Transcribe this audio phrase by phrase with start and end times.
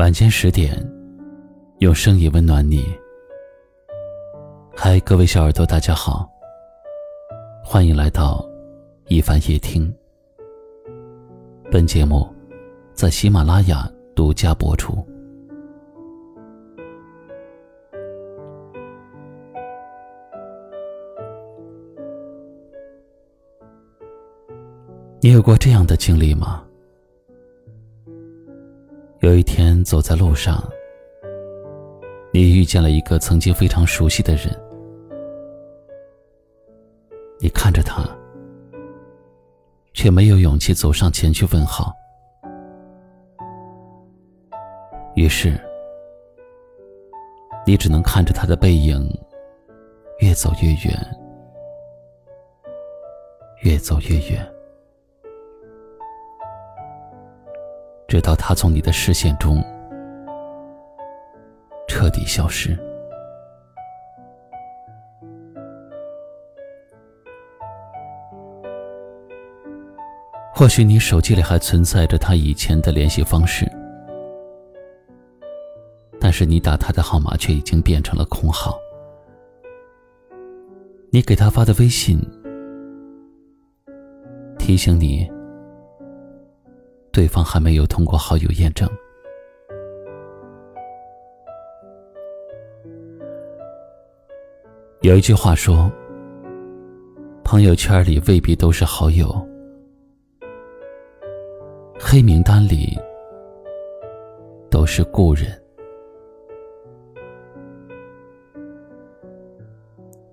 [0.00, 0.74] 晚间十点，
[1.80, 2.82] 用声音温暖你。
[4.74, 6.26] 嗨，各位小耳朵，大家好，
[7.62, 8.42] 欢迎来到
[9.08, 9.94] 一凡夜听。
[11.70, 12.26] 本节目
[12.94, 15.06] 在喜马拉雅独家播出。
[25.20, 26.64] 你有过这样的经历吗？
[29.20, 30.66] 有一天，走在路上，
[32.32, 34.46] 你遇见了一个曾经非常熟悉的人。
[37.38, 38.02] 你看着他，
[39.92, 41.92] 却没有勇气走上前去问好。
[45.16, 45.52] 于是，
[47.66, 49.06] 你只能看着他的背影
[50.20, 51.18] 越走越远，
[53.64, 54.50] 越走越远。
[58.10, 59.62] 直到他从你的视线中
[61.86, 62.76] 彻底消失。
[70.52, 73.64] 或许你手机里还存在着他以前的联系方式，
[76.18, 78.76] 但是你打他的号码却已经变成了空号。
[81.12, 82.20] 你给他发的微信
[84.58, 85.30] 提醒你。
[87.12, 88.88] 对方还没有通过好友验证。
[95.00, 95.90] 有一句话说
[97.42, 99.34] ：“朋友圈里未必都是好友，
[101.98, 102.96] 黑名单里
[104.70, 105.46] 都是故人。”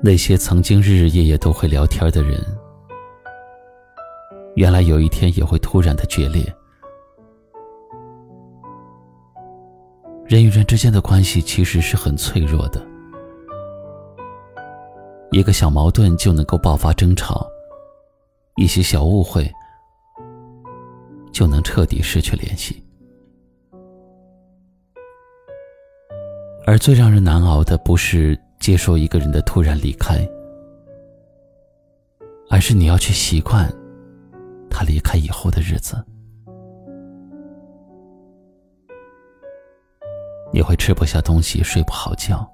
[0.00, 2.40] 那些曾经日日夜夜都会聊天的人，
[4.54, 6.42] 原来有一天也会突然的决裂。
[10.32, 12.82] 人与人之间的关系其实是很脆弱的，
[15.30, 17.46] 一个小矛盾就能够爆发争吵，
[18.56, 19.46] 一些小误会
[21.32, 22.82] 就能彻底失去联系。
[26.64, 30.26] 而最让人难熬的，不是接受一个人的突然离开，
[32.48, 33.70] 而是你要去习惯
[34.70, 36.02] 他离开以后的日子。
[40.52, 42.46] 你会吃不下东西，睡不好觉，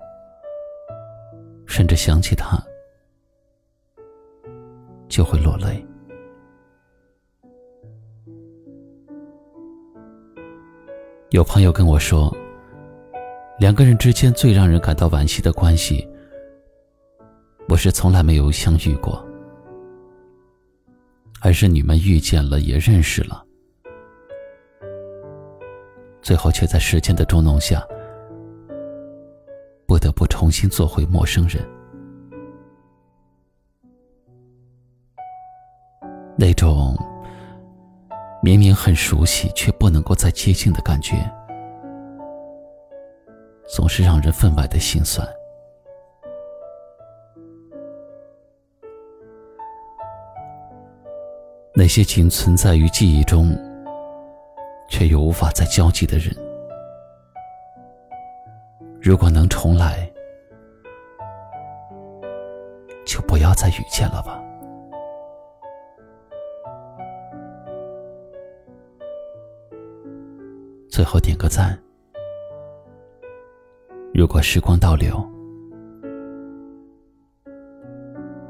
[1.66, 2.56] 甚至想起他
[5.08, 5.84] 就会落泪。
[11.30, 12.34] 有朋友跟我说，
[13.58, 16.08] 两个人之间最让人感到惋惜的关系，
[17.66, 19.22] 不是从来没有相遇过，
[21.40, 23.44] 而是你们遇见了，也认识了。
[26.28, 27.82] 最后却在时间的捉弄下，
[29.86, 31.66] 不得不重新做回陌生人。
[36.36, 36.94] 那种
[38.42, 41.16] 明明很熟悉却不能够再接近的感觉，
[43.66, 45.26] 总是让人分外的心酸。
[51.74, 53.67] 那些仅存在于记忆中。
[54.88, 56.34] 却又无法再交集的人，
[59.00, 60.10] 如果能重来，
[63.06, 64.42] 就不要再遇见了吧。
[70.90, 71.78] 最后点个赞。
[74.12, 75.24] 如果时光倒流，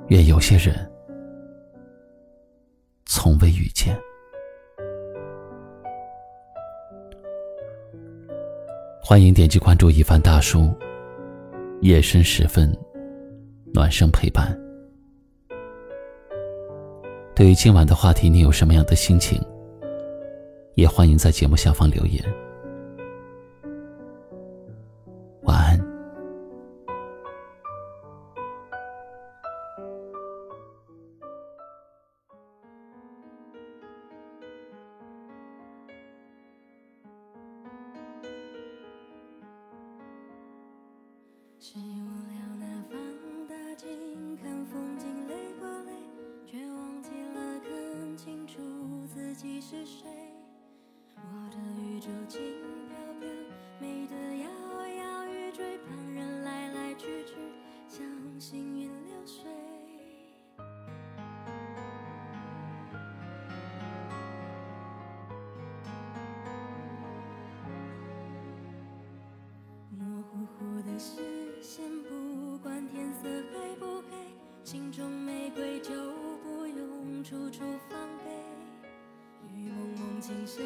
[0.07, 0.91] 愿有些人
[3.05, 3.95] 从未遇见。
[9.09, 10.71] 欢迎点击关注一帆大叔。
[11.81, 12.71] 夜深时分，
[13.73, 14.55] 暖声陪伴。
[17.35, 19.41] 对于今晚的话题，你有什么样的心情？
[20.75, 22.23] 也欢迎在节目下方留言。
[41.71, 45.93] 是无聊，拿放大镜看风景累不累？
[46.47, 48.59] 却忘记了看清楚
[49.07, 50.09] 自己是谁。
[51.15, 52.41] 我的宇宙轻
[52.89, 53.29] 飘飘，
[53.79, 54.49] 美得摇
[54.97, 57.35] 摇欲坠，旁人来来去去，
[57.87, 58.07] 像
[58.41, 59.45] 行云流水，
[69.91, 70.99] 模糊糊的。
[70.99, 71.48] 是。
[71.61, 74.17] 先不管天色黑不黑，
[74.63, 75.93] 心中玫瑰就
[76.43, 78.31] 不用处处防备，
[79.53, 80.65] 雨蒙蒙，情深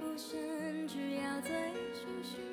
[0.00, 1.52] 不深，只要醉
[1.94, 2.51] 醺醺。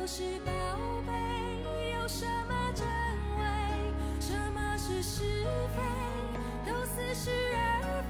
[0.00, 0.50] 都是宝
[1.06, 1.12] 贝，
[1.92, 2.86] 有什么真
[3.36, 3.42] 伪，
[4.18, 5.44] 什么是是
[5.76, 5.82] 非，
[6.64, 8.02] 都似是而